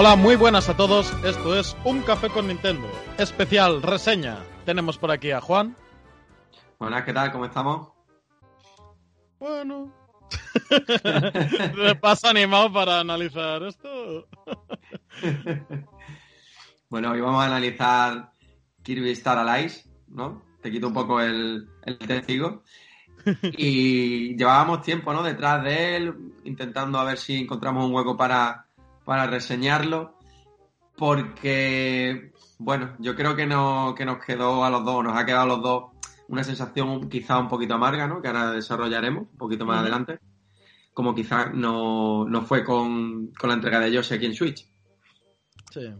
[0.00, 1.12] Hola, muy buenas a todos.
[1.24, 2.88] Esto es Un Café con Nintendo.
[3.18, 4.44] Especial reseña.
[4.64, 5.76] Tenemos por aquí a Juan.
[6.78, 7.32] Buenas, ¿qué tal?
[7.32, 7.88] ¿Cómo estamos?
[9.40, 9.92] Bueno.
[10.68, 14.28] ¿Te pasa animado para analizar esto?
[16.88, 18.30] bueno, hoy vamos a analizar
[18.84, 20.44] Kirby Star Allies, ¿no?
[20.62, 22.62] Te quito un poco el, el testigo.
[23.42, 25.24] Y llevábamos tiempo, ¿no?
[25.24, 28.67] Detrás de él, intentando a ver si encontramos un hueco para,
[29.08, 30.18] para reseñarlo.
[30.94, 35.44] Porque, bueno, yo creo que, no, que nos quedó a los dos, nos ha quedado
[35.44, 35.84] a los dos
[36.28, 38.20] una sensación quizá un poquito amarga, ¿no?
[38.20, 40.18] Que ahora desarrollaremos un poquito más adelante.
[40.92, 44.68] Como quizá no, no fue con, con la entrega de Yoshi aquí en Switch.
[45.70, 45.90] Sí.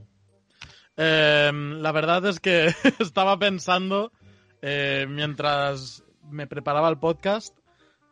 [0.98, 2.66] Eh, la verdad es que
[2.98, 4.12] estaba pensando,
[4.60, 7.56] eh, mientras me preparaba el podcast,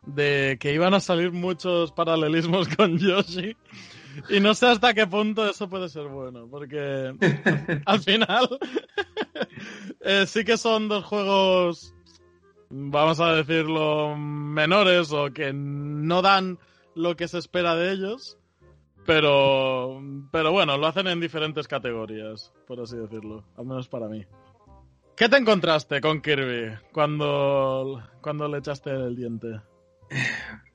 [0.07, 3.55] de que iban a salir muchos paralelismos con Yoshi.
[4.29, 7.13] Y no sé hasta qué punto eso puede ser bueno, porque
[7.85, 8.59] al final
[10.01, 11.93] eh, sí que son dos juegos,
[12.69, 16.59] vamos a decirlo, menores o que no dan
[16.95, 18.37] lo que se espera de ellos.
[19.05, 20.01] Pero,
[20.33, 24.25] pero bueno, lo hacen en diferentes categorías, por así decirlo, al menos para mí.
[25.15, 29.61] ¿Qué te encontraste con Kirby cuando, cuando le echaste el diente?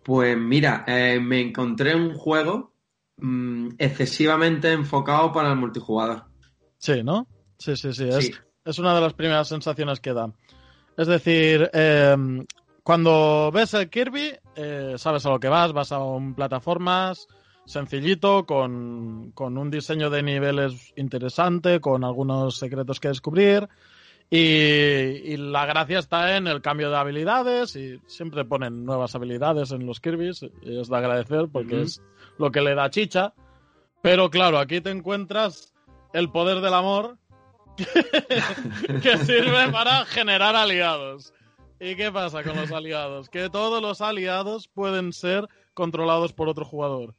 [0.03, 2.72] Pues mira, eh, me encontré un juego
[3.23, 6.25] mm, excesivamente enfocado para el multijugador.
[6.79, 7.27] Sí, ¿no?
[7.59, 8.09] Sí, sí, sí.
[8.09, 8.33] Es, Sí.
[8.65, 10.33] es una de las primeras sensaciones que da.
[10.97, 12.17] Es decir, eh,
[12.83, 17.27] cuando ves el Kirby, eh, sabes a lo que vas, vas a un plataformas
[17.65, 23.69] sencillito, con, con un diseño de niveles interesante, con algunos secretos que descubrir.
[24.29, 29.73] Y, y la gracia está en el cambio de habilidades y siempre ponen nuevas habilidades
[29.73, 32.01] en los Kirby's y es de agradecer porque es
[32.39, 33.35] lo que le da chicha.
[34.03, 35.73] Pero claro, aquí te encuentras
[36.13, 37.19] el poder del amor
[39.03, 41.33] que sirve para generar aliados.
[41.81, 43.29] ¿Y qué pasa con los aliados?
[43.29, 47.15] Que todos los aliados pueden ser controlados por otro jugador.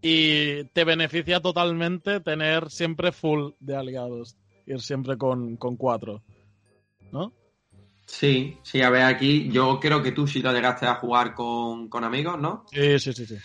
[0.00, 4.36] Y te beneficia totalmente tener siempre full de aliados.
[4.66, 6.22] Ir siempre con, con cuatro.
[7.12, 7.32] ¿No?
[8.06, 11.88] Sí, sí, a ver, aquí yo creo que tú sí lo llegaste a jugar con,
[11.88, 12.64] con amigos, ¿no?
[12.72, 13.36] Sí, sí, sí, sí.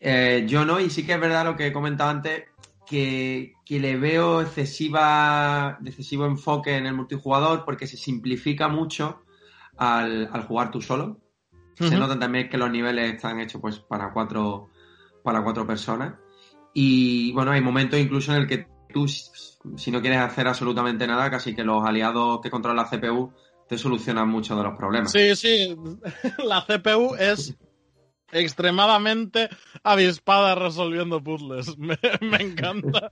[0.00, 2.44] Eh, yo no, y sí que es verdad lo que he comentado antes,
[2.86, 9.22] que, que le veo excesiva, excesivo enfoque en el multijugador porque se simplifica mucho
[9.76, 11.20] al, al jugar tú solo.
[11.78, 14.70] Se nota también que los niveles están hechos pues para cuatro,
[15.22, 16.14] para cuatro personas.
[16.72, 21.30] Y bueno, hay momentos incluso en el que tú, si no quieres hacer absolutamente nada,
[21.30, 23.30] casi que los aliados que controlan la CPU
[23.68, 25.12] te solucionan muchos de los problemas.
[25.12, 25.76] Sí, sí.
[26.46, 27.56] La CPU es
[28.32, 29.48] extremadamente
[29.82, 31.76] avispada resolviendo puzzles.
[31.78, 31.96] Me,
[32.38, 33.10] encanta.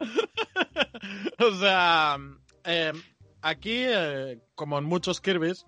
[1.38, 2.18] o sea,
[2.64, 2.92] eh,
[3.42, 5.66] aquí, eh, como en muchos Kirby's,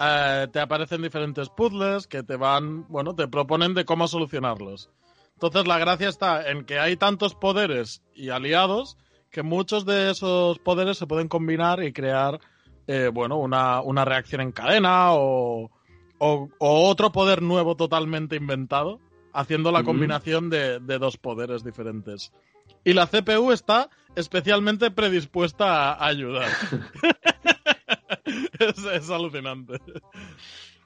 [0.00, 4.90] eh, te aparecen diferentes puzzles que te van, bueno, te proponen de cómo solucionarlos.
[5.34, 8.96] Entonces la gracia está en que hay tantos poderes y aliados
[9.30, 12.40] que muchos de esos poderes se pueden combinar y crear,
[12.86, 15.70] eh, bueno, una, una reacción en cadena o,
[16.18, 19.00] o, o otro poder nuevo totalmente inventado,
[19.32, 22.32] haciendo la combinación de, de dos poderes diferentes.
[22.84, 26.48] Y la CPU está especialmente predispuesta a, ayudar.
[28.24, 29.80] es, es alucinante.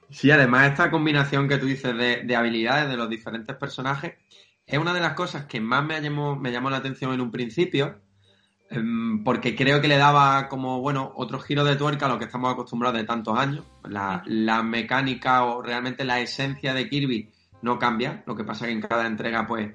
[0.09, 4.15] Sí, además esta combinación que tú dices de, de habilidades de los diferentes personajes
[4.65, 7.31] es una de las cosas que más me llamó, me llamó la atención en un
[7.31, 7.99] principio,
[9.23, 12.51] porque creo que le daba como, bueno, otro giro de tuerca a lo que estamos
[12.51, 13.65] acostumbrados de tantos años.
[13.83, 17.29] La, mecánica o realmente la esencia de Kirby
[17.61, 18.23] no cambia.
[18.25, 19.71] Lo que pasa es que en cada entrega, pues,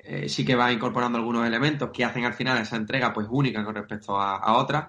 [0.00, 3.64] eh, sí que va incorporando algunos elementos que hacen al final esa entrega, pues, única
[3.64, 4.88] con respecto a, a otras.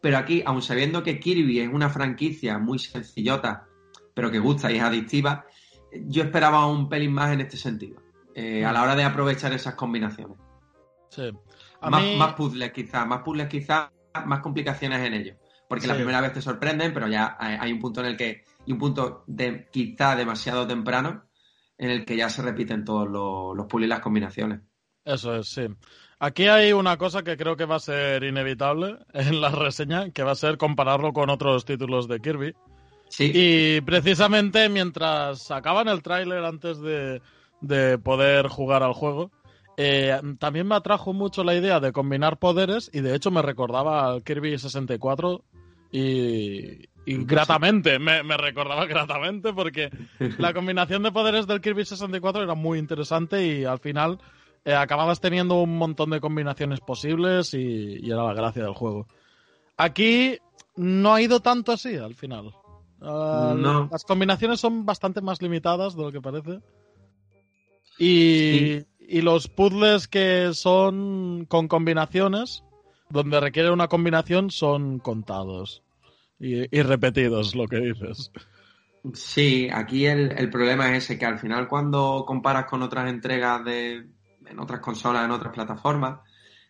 [0.00, 3.66] Pero aquí, aun sabiendo que Kirby es una franquicia muy sencillota,
[4.14, 5.46] pero que gusta y es adictiva,
[5.92, 8.00] yo esperaba un pelín más en este sentido.
[8.34, 10.36] Eh, a la hora de aprovechar esas combinaciones.
[11.08, 11.32] Sí
[11.82, 13.90] más, puzzles quizás, más puzzles quizás,
[14.24, 15.36] más complicaciones en ellos.
[15.68, 18.72] Porque la primera vez te sorprenden, pero ya hay un punto en el que, y
[18.72, 21.24] un punto de quizá demasiado temprano,
[21.76, 24.60] en el que ya se repiten todos los, los puzzles y las combinaciones.
[25.04, 25.66] Eso es, sí.
[26.18, 30.22] Aquí hay una cosa que creo que va a ser inevitable en la reseña, que
[30.22, 32.54] va a ser compararlo con otros títulos de Kirby.
[33.08, 33.30] Sí.
[33.34, 37.20] Y precisamente mientras acaban el tráiler antes de,
[37.60, 39.30] de poder jugar al juego,
[39.76, 44.06] eh, también me atrajo mucho la idea de combinar poderes y de hecho me recordaba
[44.06, 45.44] al Kirby 64
[45.92, 49.90] y, gratamente, me, recordaba gratamente porque
[50.38, 54.18] la combinación de poderes del Kirby 64 era muy interesante y al final
[54.64, 59.06] eh, acababas teniendo un montón de combinaciones posibles y, era la gracia del juego.
[59.76, 60.38] Aquí
[60.74, 62.52] no ha ido tanto así al final.
[63.00, 63.54] Ah,
[63.90, 66.60] las combinaciones son bastante más limitadas de lo que parece.
[67.98, 72.64] Y, y los puzzles que son con combinaciones,
[73.08, 75.82] donde requiere una combinación, son contados
[76.38, 78.30] y, repetidos, lo que dices.
[79.14, 84.06] Sí, aquí el, problema es ese, que al final cuando comparas con otras entregas de,
[84.44, 86.20] en otras consolas, en otras plataformas,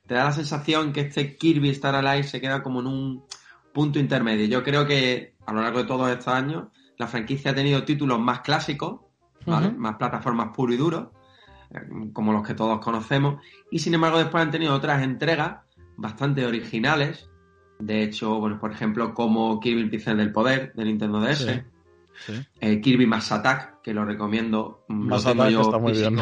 [0.06, 3.24] te da la sensación que este Kirby Star Allies se queda como en un
[3.72, 4.46] punto intermedio.
[4.46, 6.68] Yo creo que a lo largo de todos estos años
[6.98, 9.00] la franquicia ha tenido títulos más clásicos,
[9.46, 11.12] Más plataformas puro y duro,
[12.12, 15.60] como los que todos conocemos, y sin embargo después han tenido otras entregas
[15.96, 17.28] bastante originales,
[17.78, 21.64] de hecho, bueno, por ejemplo, como Kirby el Pincel del Poder de Nintendo DS,
[22.60, 26.16] eh, Kirby Mass Attack, que lo recomiendo, mm, Mass Attack está muy, bien.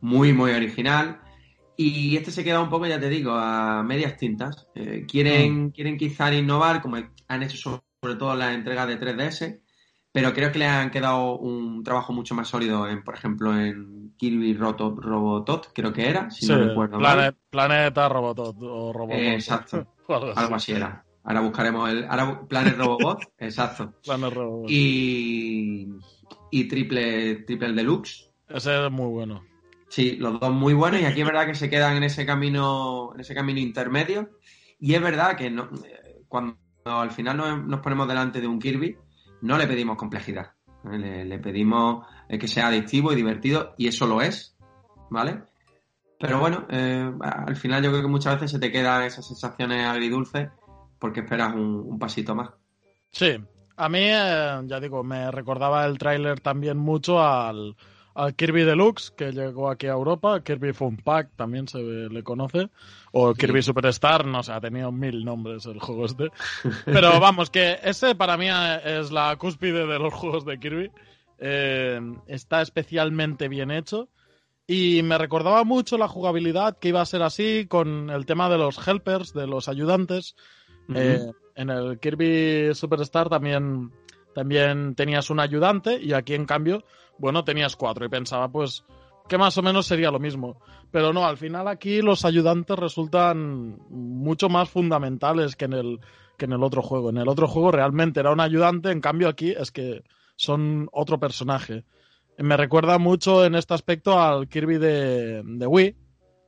[0.00, 1.20] muy, muy original.
[1.78, 4.66] Y este se queda un poco, ya te digo, a medias tintas.
[4.74, 5.70] Eh, quieren, mm.
[5.70, 6.96] quieren quizá innovar, como
[7.28, 9.60] han hecho sobre todo las entregas de 3DS,
[10.12, 14.05] pero creo que le han quedado un trabajo mucho más sólido en, por ejemplo, en
[14.16, 17.36] Kirby Roto, Robotot, creo que era, si no recuerdo mal.
[17.50, 19.18] Planeta Robotot o Robotot.
[19.18, 19.86] exacto.
[20.36, 21.04] Algo así era.
[21.24, 22.04] Ahora buscaremos el.
[22.04, 23.94] Ahora Planet Robobot, exacto.
[24.04, 24.70] Planet Robobot.
[24.70, 25.88] Y.
[26.52, 28.30] Y Triple, triple Deluxe.
[28.48, 29.44] Ese es muy bueno.
[29.88, 31.00] Sí, los dos muy buenos.
[31.00, 33.12] Y aquí es verdad que se quedan en ese camino.
[33.14, 34.38] En ese camino intermedio.
[34.78, 35.68] Y es verdad que no,
[36.28, 38.96] cuando al final nos ponemos delante de un Kirby
[39.42, 40.52] no le pedimos complejidad.
[40.84, 44.56] Le, pedimos eh, que sea adictivo y divertido, y eso lo es,
[45.10, 45.42] ¿vale?
[46.18, 49.86] Pero bueno, eh, al final yo creo que muchas veces se te quedan esas sensaciones
[49.86, 50.48] agridulces
[50.98, 52.50] porque esperas un, pasito más.
[53.10, 53.36] Sí,
[53.76, 57.76] a mí, eh, ya digo, me recordaba el tráiler también mucho al,
[58.14, 62.70] al Kirby Deluxe, que llegó aquí a Europa, Kirby Fun Pack también se le conoce,
[63.12, 66.30] o Kirby Superstar, no sé, ha tenido mil nombres el juego este.
[66.86, 68.48] Pero vamos, que ese para mí
[68.84, 70.90] es la cúspide de los juegos de Kirby.
[71.38, 74.08] Eh, está especialmente bien hecho.
[74.66, 78.58] Y me recordaba mucho la jugabilidad que iba a ser así con el tema de
[78.58, 80.34] los helpers, de los ayudantes.
[80.92, 83.92] Eh, en el Kirby Superstar también,
[84.34, 86.84] también tenías un ayudante y aquí en cambio
[87.18, 88.84] bueno, tenías cuatro y pensaba, pues,
[89.28, 90.60] que más o menos sería lo mismo.
[90.90, 96.00] Pero no, al final aquí los ayudantes resultan mucho más fundamentales que en el,
[96.36, 97.10] que en el otro juego.
[97.10, 100.04] En el otro juego realmente era un ayudante, en cambio aquí es que
[100.36, 101.84] son otro personaje.
[102.38, 105.96] Me recuerda mucho en este aspecto al Kirby de, de Wii,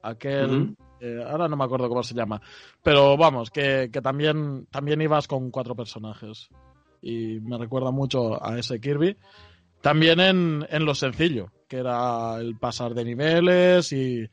[0.02, 0.76] aquel...
[1.00, 2.42] Eh, ahora no me acuerdo cómo se llama.
[2.82, 6.48] Pero vamos, que, que también, también ibas con cuatro personajes.
[7.00, 9.16] Y me recuerda mucho a ese Kirby.
[9.80, 14.28] También en, en lo sencillo, que era el pasar de niveles y,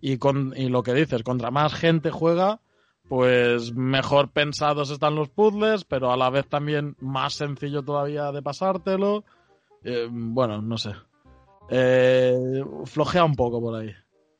[0.00, 2.62] y, con, y lo que dices, contra más gente juega,
[3.08, 8.42] pues mejor pensados están los puzzles, pero a la vez también más sencillo todavía de
[8.42, 9.24] pasártelo.
[9.82, 10.92] Eh, bueno, no sé.
[11.70, 13.94] Eh, flojea un poco por ahí.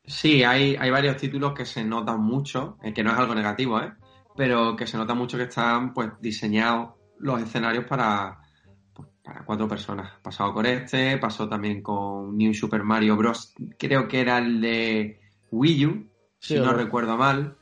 [0.04, 3.80] Sí, hay, hay varios títulos que se notan mucho, eh, que no es algo negativo,
[3.80, 3.92] ¿eh?
[4.36, 8.38] pero que se nota mucho que están pues diseñados los escenarios para,
[9.22, 10.12] para cuatro personas.
[10.22, 13.54] Pasado con este, pasó también con New Super Mario Bros.
[13.78, 15.20] Creo que era el de
[15.50, 17.58] Wii U, si no recuerdo mal.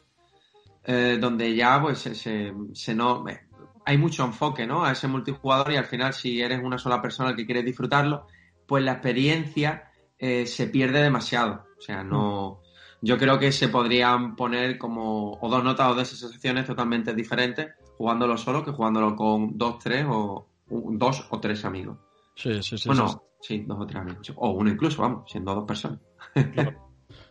[0.89, 3.41] Eh, donde ya pues se, se no eh,
[3.85, 4.85] hay mucho enfoque ¿no?
[4.85, 8.29] a ese multijugador y al final si eres una sola persona que quieres disfrutarlo,
[8.67, 11.67] pues la experiencia eh, se pierde demasiado.
[11.77, 12.61] O sea, no,
[13.03, 17.75] Yo creo que se podrían poner como o dos notas o dos sensaciones totalmente diferentes
[17.99, 21.99] jugándolo solo que jugándolo con dos, tres o dos o tres amigos.
[22.35, 22.89] Sí, sí, sí.
[22.89, 24.33] Bueno, sí, dos o tres amigos.
[24.37, 26.01] O uno incluso, vamos, siendo dos personas.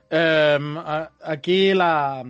[0.09, 0.77] Em,
[1.24, 2.24] aquí la,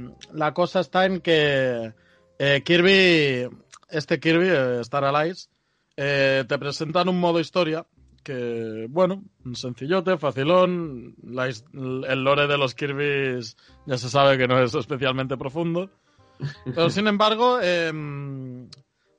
[0.53, 1.93] cosa está en que
[2.39, 3.49] eh, Kirby,
[3.89, 5.49] este Kirby, eh, Star Allies,
[5.97, 7.85] eh, te presentan un modo historia
[8.23, 11.15] que, bueno, sencillote, facilón.
[11.23, 13.55] el lore de los Kirby's
[13.85, 15.91] ya se sabe que no es especialmente profundo.
[16.65, 18.67] Pero sin embargo, em,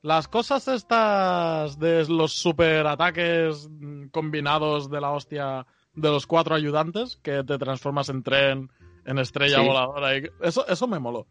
[0.01, 3.69] las cosas estas de los superataques
[4.11, 5.65] combinados de la hostia
[5.97, 8.69] de los cuatro ayudantes, que te transformas en tren,
[9.05, 11.27] en estrella voladora, y eso, eso me moló.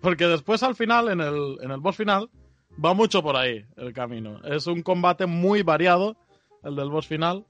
[0.00, 2.30] Porque después al final, en el, en el boss final,
[2.82, 4.40] va mucho por ahí el camino.
[4.44, 6.16] Es un combate muy variado
[6.64, 7.44] el del boss final,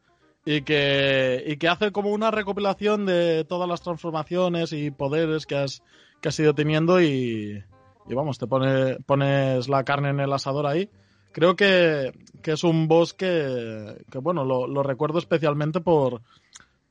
[0.45, 5.57] y que, y que hace como una recopilación de todas las transformaciones y poderes que
[5.57, 5.83] has,
[6.21, 7.65] que has ido teniendo y,
[8.09, 10.89] y vamos, te pone, pones la carne en el asador ahí.
[11.37, 12.12] Creo que,
[12.43, 16.23] que es un boss que, que bueno, lo, lo, recuerdo especialmente por,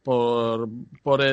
[0.04, 0.70] por,
[1.02, 1.24] por,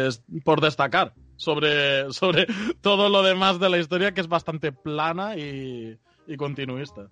[0.42, 2.46] por destacar sobre, sobre
[2.80, 5.94] todo lo demás de la historia que es bastante plana y,
[6.26, 7.10] y continuista.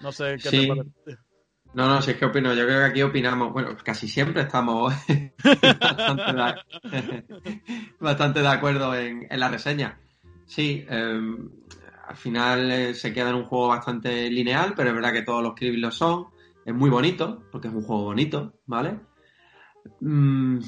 [0.00, 1.22] No sé qué te parece.
[1.74, 4.94] No, no, si es que opino, yo creo que aquí opinamos, bueno, casi siempre estamos
[8.00, 10.00] bastante, de, acuerdo en, la reseña.
[10.46, 11.50] Sí, em,
[12.14, 15.42] al final eh, se queda en un juego bastante lineal, pero es verdad que todos
[15.42, 16.28] los Kirby lo son.
[16.64, 19.00] Es muy bonito, porque es un juego bonito, ¿vale?
[19.98, 20.60] Mm,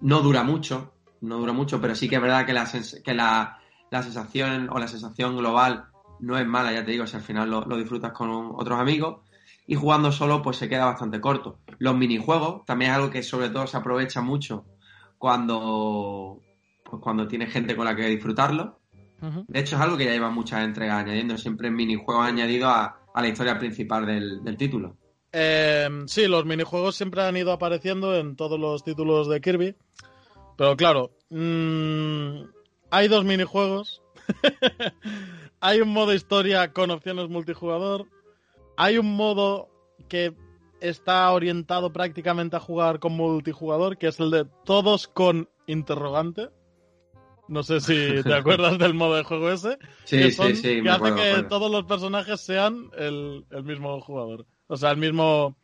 [0.00, 2.70] no dura mucho, no dura mucho, pero sí que es verdad que la,
[3.02, 3.58] que la,
[4.02, 5.86] sensación o la sensación global
[6.20, 9.22] no es mala, ya te digo, si al final lo, lo disfrutas con otros amigos
[9.66, 11.60] y jugando solo pues se queda bastante corto.
[11.78, 14.66] Los minijuegos también es algo que sobre todo se aprovecha mucho
[15.16, 16.42] cuando
[16.84, 18.80] pues cuando tienes gente con la que disfrutarlo.
[19.46, 23.22] De hecho es algo que ya lleva muchas entregas añadiendo, siempre minijuegos añadidos a, a
[23.22, 24.96] la historia principal del, título.
[25.32, 29.76] Eh, sí, los minijuegos siempre han ido apareciendo en todos los títulos de Kirby.
[30.56, 32.44] Pero claro, mm,
[32.90, 34.02] hay dos minijuegos.
[35.60, 38.06] hay un modo historia con opciones multijugador
[38.76, 39.68] hay un modo
[40.08, 40.34] que
[40.80, 46.50] está orientado prácticamente a jugar con multijugador, que es el de todos con interrogante.
[47.48, 49.78] No sé si te acuerdas del modo de juego ese.
[50.04, 50.82] Sí, sí, sí.
[50.82, 54.46] Que hace que todos los personajes sean el, mismo jugador.
[54.66, 55.56] O sea, el mismo,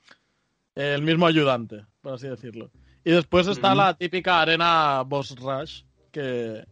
[0.75, 2.71] el mismo ayudante, por así decirlo.
[3.05, 6.65] Y después está la típica arena boss rush, que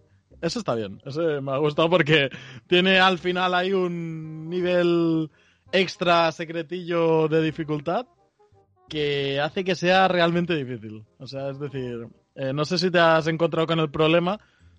[0.42, 1.00] eso está bien.
[1.04, 2.28] Ese me ha gustado porque
[2.66, 5.30] tiene al final ahí un nivel
[5.72, 8.06] extra secretillo de dificultad
[8.88, 11.04] que hace que sea realmente difícil.
[11.18, 14.38] O sea, es decir, eh, no sé si te has encontrado con el problema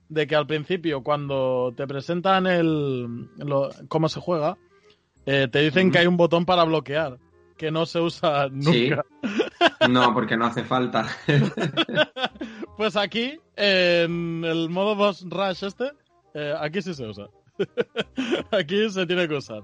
[0.10, 3.30] de que al principio, cuando te presentan el
[3.88, 4.58] cómo se juega,
[5.26, 7.18] eh, te dicen que hay un botón para bloquear,
[7.58, 9.06] que no se usa nunca.
[9.90, 11.08] No, porque no hace falta.
[12.78, 15.92] pues aquí, en el modo boss rush este,
[16.34, 17.28] eh, aquí sí se usa.
[18.52, 19.64] aquí se tiene que usar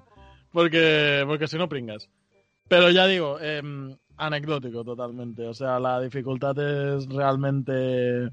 [0.55, 2.09] porque, porque si no pringas.
[2.69, 5.45] Pero ya digo, em, anecdótico totalmente.
[5.45, 8.31] O sea, la dificultad es realmente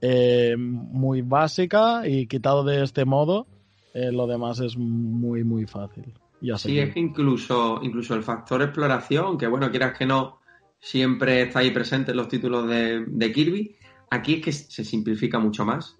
[0.00, 3.46] em, muy básica y quitado de este modo,
[3.94, 6.12] eh, lo demás es muy, muy fácil.
[6.56, 10.38] Sí, es que incluso, incluso el factor exploración, que bueno, quieras que no,
[10.80, 13.76] siempre está ahí presente en los títulos de, de Kirby,
[14.10, 15.98] aquí es que se simplifica mucho más.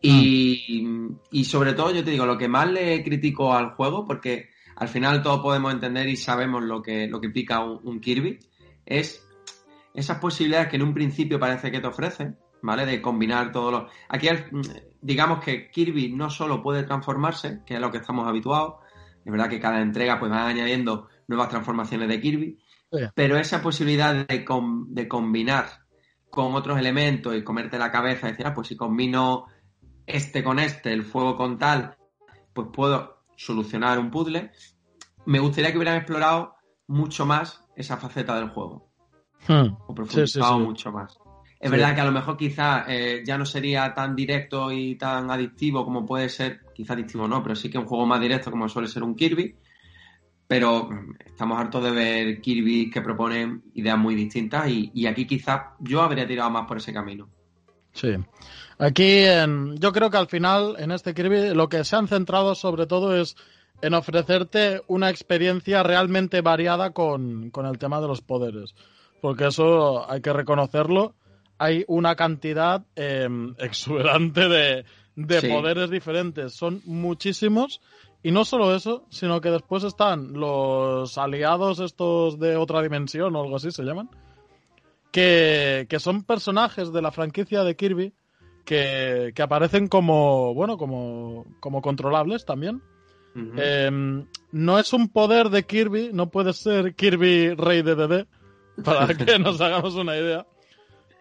[0.00, 1.18] Y, mm.
[1.32, 4.88] y, sobre todo, yo te digo, lo que más le critico al juego, porque al
[4.88, 8.38] final todos podemos entender y sabemos lo que, lo que implica un, Kirby,
[8.84, 9.26] es
[9.94, 12.86] esas posibilidades que en un principio parece que te ofrecen, ¿vale?
[12.86, 13.92] De combinar todos los...
[14.08, 14.28] Aquí
[15.02, 18.76] digamos que Kirby no solo puede transformarse, que es lo que estamos habituados,
[19.22, 22.58] es verdad que cada entrega pues va añadiendo nuevas transformaciones de Kirby,
[23.14, 24.44] pero esa posibilidad de,
[24.88, 25.66] de combinar
[26.30, 29.46] con otros elementos y comerte la cabeza y decir, ah, pues si combino
[30.06, 31.96] este con este, el fuego con tal,
[32.54, 34.52] pues puedo solucionar un puzzle,
[35.26, 36.54] me gustaría que hubieran explorado
[36.86, 38.90] mucho más esa faceta del juego.
[39.46, 39.76] Hmm.
[39.86, 41.18] O profundizado mucho más.
[41.64, 45.30] Es verdad que a lo mejor quizá eh, ya no sería tan directo y tan
[45.30, 48.68] adictivo como puede ser, quizá adictivo no, pero sí que un juego más directo como
[48.68, 49.56] suele ser un Kirby.
[50.46, 55.26] Pero mm, estamos hartos de ver Kirby que proponen ideas muy distintas y, y aquí
[55.26, 57.30] quizás yo habría tirado más por ese camino.
[57.92, 58.14] Sí.
[58.78, 59.24] Aquí
[59.76, 63.16] yo creo que al final en este Kirby lo que se han centrado sobre todo
[63.16, 63.36] es
[63.80, 68.74] en ofrecerte una experiencia realmente variada con, el tema de los poderes.
[69.20, 71.14] Porque eso hay que reconocerlo.
[71.64, 73.28] Hay una cantidad eh,
[73.58, 74.84] exuberante de,
[75.16, 75.48] de Sí.
[75.48, 76.54] poderes diferentes.
[76.54, 77.80] Son muchísimos.
[78.22, 83.42] Y no solo eso, sino que después están los aliados estos de otra dimensión o
[83.42, 84.08] algo así se llaman.
[85.12, 88.12] Que, que son personajes de la franquicia de Kirby
[88.64, 92.82] que, que aparecen como, bueno, como, como controlables también.
[93.56, 93.90] Eh,
[94.52, 98.26] no es un poder de Kirby, no puede ser Kirby Rey de DD,
[98.84, 100.46] para que nos hagamos una idea.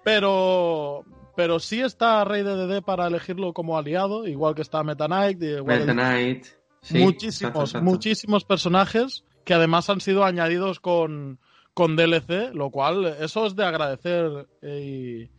[0.04, 1.04] Pero,
[1.36, 5.42] pero sí está Rey de DD para elegirlo como aliado, igual que está Meta Knight,
[5.42, 6.46] igual Meta Knight.
[6.82, 7.84] Sí, muchísimos, exacto, exacto.
[7.86, 11.40] muchísimos personajes que además han sido añadidos con,
[11.74, 15.30] con DLC, lo cual eso es de agradecer eh,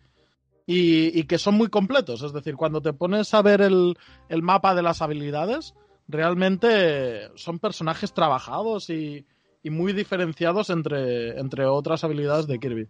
[0.67, 2.23] y, y- y que son muy completos.
[2.23, 3.97] Es decir, cuando te pones a ver el,
[4.31, 5.75] el mapa de las habilidades,
[6.09, 9.27] realmente son personajes trabajados y,
[9.63, 12.89] y muy diferenciados entre, entre otras habilidades de Kirby.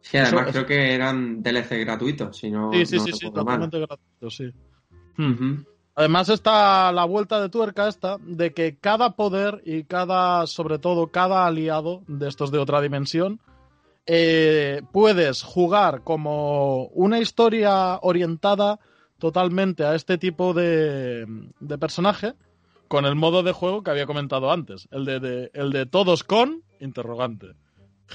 [0.00, 2.72] Sí, además Eso- creo que eran DLC gratuitos, si no.
[2.72, 4.50] Sí, sí, no sí, sí, totalmente gratuito, sí.
[5.94, 11.08] Además está la vuelta de tuerca esta de que cada poder y cada, sobre todo
[11.08, 13.40] cada aliado de estos de otra dimensión,
[14.06, 18.78] eh, puedes jugar como una historia orientada
[19.18, 21.26] totalmente a este tipo de,
[21.58, 22.34] de personaje
[22.86, 26.22] con el modo de juego que había comentado antes, el de, de- el de todos
[26.24, 27.48] con interrogante.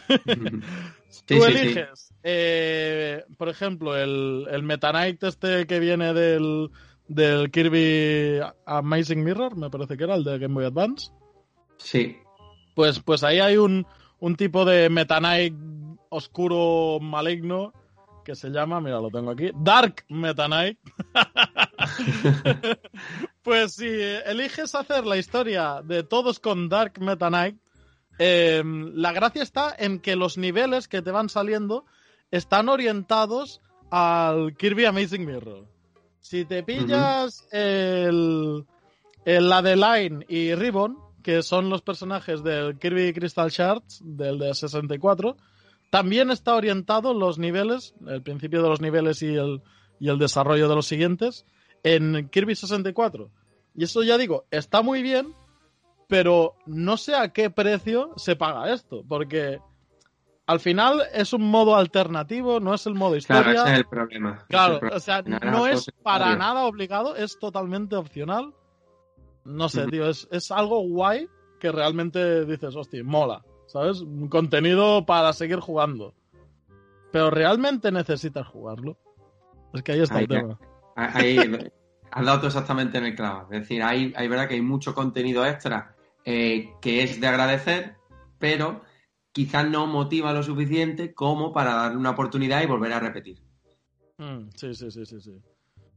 [1.09, 1.57] Sí, Tú sí, sí.
[1.59, 6.71] eliges, eh, por ejemplo, el, el Meta Knight este que viene del,
[7.07, 11.11] del Kirby Amazing Mirror, me parece que era el de Game Boy Advance.
[11.77, 12.17] Sí.
[12.75, 13.85] Pues, pues ahí hay un,
[14.19, 15.53] un tipo de Meta Knight
[16.09, 17.73] oscuro maligno
[18.25, 20.79] que se llama, mira, lo tengo aquí, Dark Meta Knight.
[23.43, 23.87] pues si
[24.25, 27.57] eliges hacer la historia de todos con Dark Meta Knight,
[28.19, 31.85] eh, la gracia está en que los niveles que te van saliendo
[32.31, 35.67] están orientados al Kirby Amazing Mirror.
[36.19, 38.65] Si te pillas el,
[39.25, 45.37] el Adeline y Ribbon, que son los personajes del Kirby Crystal Shards, del de 64,
[45.89, 49.61] también está orientado los niveles, el principio de los niveles y el,
[49.99, 51.45] y el desarrollo de los siguientes,
[51.83, 53.29] en Kirby 64.
[53.75, 55.33] Y eso ya digo, está muy bien,
[56.07, 59.59] pero no sé a qué precio se paga esto, porque
[60.45, 63.43] al final es un modo alternativo, no es el modo historia.
[63.43, 64.45] Claro, ese es el problema.
[64.49, 68.53] Claro, o sea, no es para nada obligado, es totalmente opcional.
[69.45, 71.27] No sé, tío, es, es algo guay
[71.59, 74.01] que realmente dices, hostia, mola, ¿sabes?
[74.01, 76.13] Un contenido para seguir jugando.
[77.11, 78.97] Pero realmente necesitas jugarlo.
[79.73, 80.59] Es que ahí está Ahí el tema.
[80.95, 81.37] Ahí
[82.13, 83.47] has dado exactamente en el clavo.
[83.51, 85.95] Es decir, hay, hay verdad que hay mucho contenido extra
[86.25, 87.95] eh, que es de agradecer,
[88.39, 88.81] pero
[89.31, 93.41] quizás no motiva lo suficiente como para darle una oportunidad y volver a repetir.
[94.17, 95.41] Mm, sí, sí, sí, sí, sí.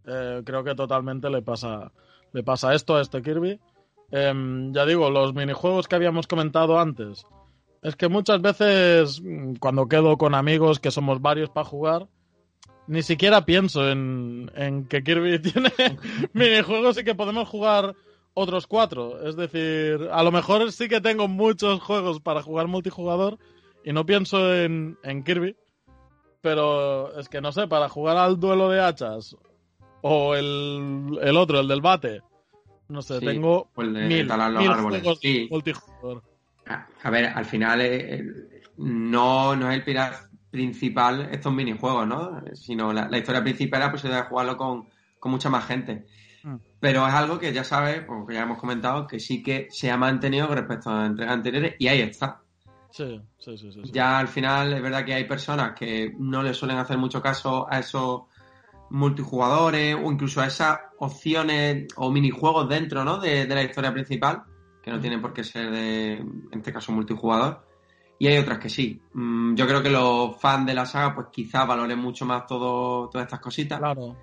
[0.06, 1.92] Eh, creo que totalmente le pasa,
[2.32, 3.60] le pasa esto a este Kirby.
[4.10, 7.26] Em, ya digo, los minijuegos que habíamos comentado antes.
[7.82, 12.08] Es que muchas veces mm, cuando quedo con amigos que somos varios para jugar,
[12.86, 15.72] ni siquiera pienso en, en que Kirby tiene
[16.32, 17.94] minijuegos y que podemos jugar
[18.34, 19.26] otros cuatro.
[19.26, 23.38] Es decir, a lo mejor sí que tengo muchos juegos para jugar multijugador
[23.84, 25.56] y no pienso en, en Kirby.
[26.40, 29.34] Pero es que no sé, para jugar al duelo de hachas
[30.02, 32.20] o el, el otro, el del bate,
[32.88, 35.00] no sé, Sí, tengo el de mil, talar los mil árboles.
[35.02, 35.48] juegos Sí.
[35.50, 36.22] multijugador.
[37.02, 38.24] A ver, al final eh, eh,
[38.76, 40.14] no, no es el pilar
[40.56, 42.40] principal estos minijuegos, ¿no?
[42.54, 44.88] Sino la, la historia principal es la posibilidad de jugarlo con,
[45.20, 46.06] con mucha más gente.
[46.42, 46.56] Mm.
[46.80, 49.90] Pero es algo que ya sabes, o que ya hemos comentado, que sí que se
[49.90, 52.40] ha mantenido con respecto a entregas anteriores y ahí está.
[52.90, 53.80] Sí, sí, sí, sí.
[53.92, 57.66] Ya al final es verdad que hay personas que no le suelen hacer mucho caso
[57.70, 58.22] a esos
[58.88, 63.18] multijugadores o incluso a esas opciones o minijuegos dentro ¿no?
[63.18, 64.44] de, de la historia principal,
[64.82, 67.66] que no tienen por qué ser de, en este caso, multijugador.
[68.18, 69.00] Y hay otras que sí.
[69.12, 73.08] Mm, Yo creo que los fans de la saga, pues quizás valoren mucho más todo,
[73.08, 73.78] todas estas cositas.
[73.78, 74.16] Claro.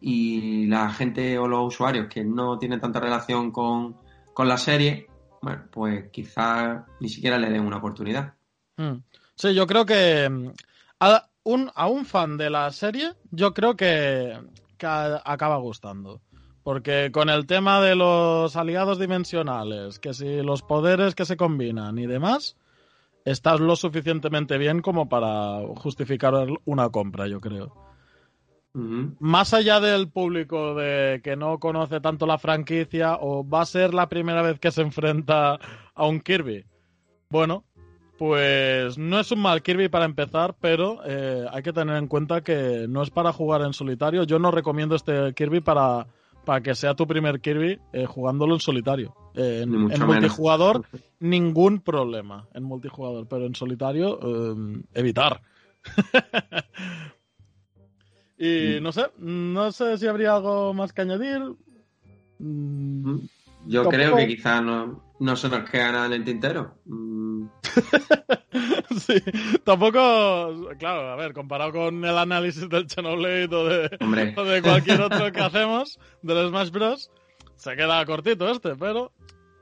[0.00, 3.96] Y la gente o los usuarios que no tienen tanta relación con,
[4.32, 5.06] con la serie,
[5.40, 8.34] bueno, pues quizás ni siquiera le den una oportunidad.
[8.76, 8.96] Mm.
[9.34, 10.48] Sí, yo creo que mm,
[11.00, 14.38] a un, a un fan de la serie, yo creo que,
[14.78, 16.20] que acaba gustando.
[16.62, 21.98] Porque con el tema de los aliados dimensionales, que si los poderes que se combinan
[21.98, 22.56] y demás,
[23.24, 26.34] estás lo suficientemente bien como para justificar
[26.64, 27.74] una compra, yo creo.
[28.74, 33.94] Más allá del público de que no conoce tanto la franquicia o va a ser
[33.94, 35.60] la primera vez que se enfrenta
[35.94, 36.64] a un Kirby.
[37.30, 37.64] Bueno,
[38.18, 42.42] pues no es un mal Kirby para empezar, pero eh, hay que tener en cuenta
[42.42, 44.24] que no es para jugar en solitario.
[44.24, 46.08] Yo no recomiendo este Kirby para,
[46.44, 49.14] para que sea tu primer Kirby eh, jugándolo en solitario.
[49.34, 49.70] Eh, en,
[50.06, 50.84] multijugador,
[51.20, 55.40] ningún problema en multijugador, pero en solitario, eh, evitar.
[58.38, 58.82] y Mm.
[58.82, 61.40] no sé, no sé si habría algo más que añadir.
[62.38, 63.16] Mm,
[63.66, 66.74] Yo creo que quizás no, no se nos queda nada en el tintero.
[66.86, 67.46] Mm,
[68.98, 69.14] sí,
[69.64, 74.34] tampoco, claro, a ver, comparado con el análisis del Xenoblade o de, Hombre.
[74.36, 77.10] o de cualquier otro que hacemos del Smash Bros,
[77.56, 79.12] se queda cortito este, pero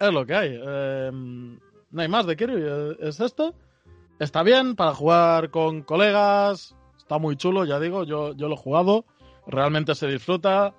[0.01, 0.61] es lo que hay.
[0.61, 3.55] Eh, no hay más de Kirby, eh, es esto.
[4.19, 8.59] Está bien para jugar con colegas, está muy chulo, ya digo, yo, yo lo he
[8.59, 9.05] jugado,
[9.47, 10.75] realmente se disfruta.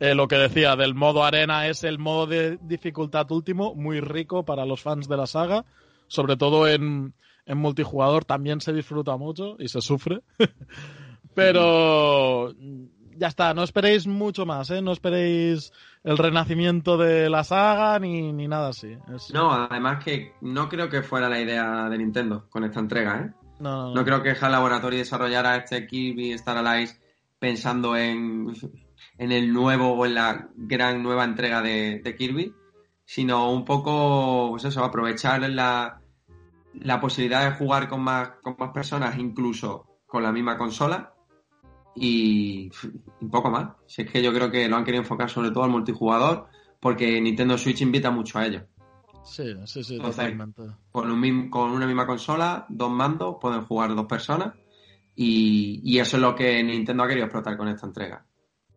[0.00, 4.44] Eh, lo que decía del modo arena es el modo de dificultad último, muy rico
[4.44, 5.64] para los fans de la saga,
[6.08, 7.14] sobre todo en,
[7.46, 10.20] en multijugador también se disfruta mucho y se sufre.
[11.34, 12.52] Pero
[13.16, 14.82] ya está, no esperéis mucho más, ¿eh?
[14.82, 18.96] No esperéis el renacimiento de la saga ni, ni nada así.
[19.14, 23.20] Es- No, además que no creo que fuera la idea de Nintendo con esta entrega,
[23.20, 23.32] ¿eh?
[23.60, 23.94] no, no, no.
[23.94, 27.00] No creo que HAL Laboratory desarrollara este Kirby Star Allies
[27.38, 28.52] pensando en,
[29.18, 32.54] en el nuevo o en la gran nueva entrega de, de Kirby,
[33.04, 36.00] sino un poco, pues eso, aprovechar la,
[36.74, 41.14] la posibilidad de jugar con más, con más personas, incluso con la misma consola,
[41.94, 42.70] y
[43.20, 43.70] un poco más.
[43.86, 46.46] Si es que yo creo que lo han querido enfocar sobre todo al multijugador,
[46.80, 48.66] porque Nintendo Switch invita mucho a ello.
[49.24, 50.62] Sí, sí, sí, Entonces, totalmente.
[50.90, 54.54] Con, un con una misma consola, dos mandos, pueden jugar dos personas.
[55.16, 58.26] Y, y eso es lo que Nintendo ha querido explotar con esta entrega.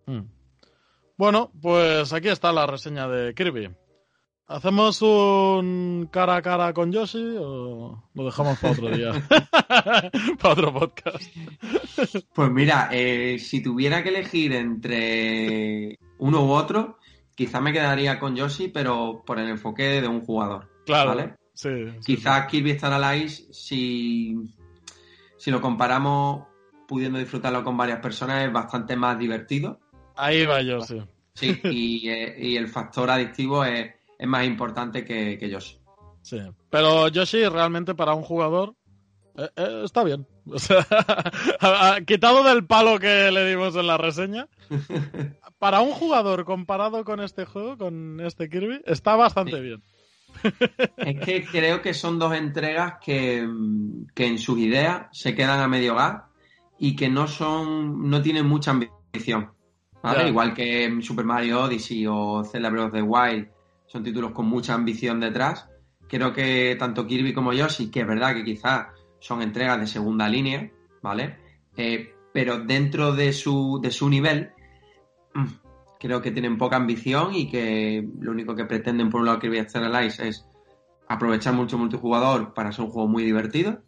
[0.08, 0.22] Mm.
[1.18, 3.70] Bueno, pues aquí está la reseña de Kirby.
[4.48, 9.12] ¿Hacemos un cara a cara con Yoshi o lo dejamos para otro día?
[10.42, 11.24] para otro podcast.
[12.34, 16.98] Pues mira, eh, si tuviera que elegir entre uno u otro,
[17.36, 20.70] quizá me quedaría con Yoshi, pero por el enfoque de un jugador.
[20.86, 21.10] Claro.
[21.10, 21.36] ¿Vale?
[21.54, 24.36] Sí, sí, Quizás Kirby Star Allies, si,
[25.38, 26.46] si lo comparamos
[26.88, 29.80] pudiendo disfrutarlo con varias personas, es bastante más divertido.
[30.18, 31.02] Ahí va Yoshi.
[31.34, 35.78] Sí, y, eh, y el factor adictivo es, es más importante que, que Yoshi.
[36.24, 36.40] Sí.
[36.70, 38.74] Pero Yoshi realmente para un jugador
[39.38, 40.26] eh, eh, está bien.
[40.50, 40.86] O sea,
[42.06, 44.48] quitado del palo que le dimos en la reseña,
[45.60, 49.62] para un jugador comparado con este juego, con este Kirby, está bastante Sí.
[49.62, 49.84] bien.
[50.98, 53.48] Es que creo que son dos entregas que,
[54.14, 56.24] que en sus ideas se quedan a medio gas
[56.80, 59.52] y que no son, no tienen mucha ambición.
[60.28, 63.48] Igual que Super Mario Odyssey o Zelda Breath of the Wild
[63.88, 65.68] son títulos con mucha ambición detrás.
[66.08, 68.88] Creo que tanto Kirby como Yoshi, que es verdad que quizás
[69.20, 71.38] son entregas de segunda línea, ¿vale?
[71.76, 74.52] Eh, pero dentro de su, de su nivel,
[75.34, 75.46] mm,
[76.00, 79.60] creo que tienen poca ambición y que lo único que pretenden por un lado Kirby
[79.60, 80.46] Allies es
[81.08, 83.82] aprovechar mucho multijugador para ser un juego muy divertido.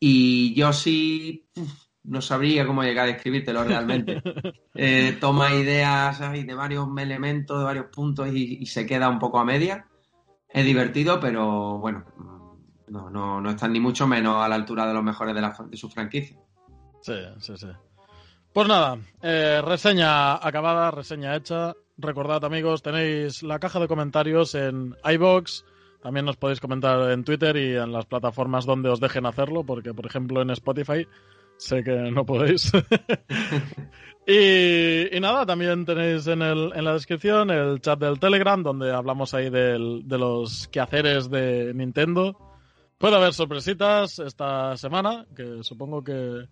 [0.00, 4.22] Y Yoshi uf, no sabría cómo llegar a describírtelo realmente.
[4.80, 9.40] Eh, toma ideas de varios elementos, de varios puntos y, y se queda un poco
[9.40, 9.86] a media.
[10.48, 14.86] Es divertido, pero bueno, mm, no, no, no están ni mucho menos a la altura
[14.86, 16.38] de los mejores de, la, de su franquicia.
[17.02, 17.66] Sí, sí, sí.
[18.52, 21.74] Pues nada, eh, reseña acabada, reseña hecha.
[21.96, 25.64] Recordad, amigos, tenéis la caja de comentarios en iBox.
[26.02, 29.92] También nos podéis comentar en Twitter y en las plataformas donde os dejen hacerlo, porque,
[29.92, 31.04] por ejemplo, en Spotify
[31.58, 32.72] sé que no podéis.
[34.26, 38.92] y, y nada, también tenéis en, el, en la descripción el chat del Telegram, donde
[38.92, 42.36] hablamos ahí del- de los quehaceres de Nintendo.
[42.98, 46.46] Puede haber sorpresitas esta semana, que supongo que,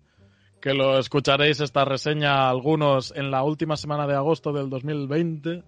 [0.61, 5.63] que lo escucharéis esta reseña algunos en la última semana de agosto del 2020.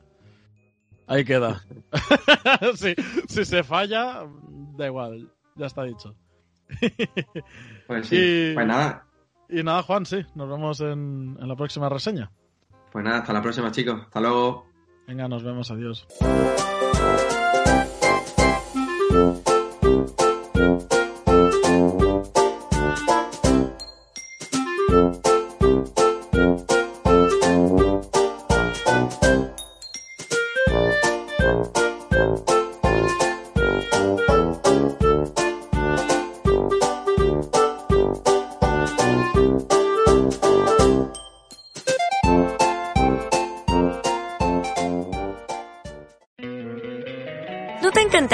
[1.07, 1.63] Ahí queda.
[2.75, 2.93] si,
[3.27, 4.25] si se falla,
[4.77, 6.15] da igual, ya está dicho.
[7.87, 8.17] Pues sí,
[8.51, 9.07] Y- pues nada,
[9.49, 12.31] Y nada, Juan, sí, nos vemos en, en la próxima reseña.
[12.91, 14.67] pues nada, hasta la próxima chicos, hasta luego.
[15.07, 16.07] Venga, nos vemos, adiós.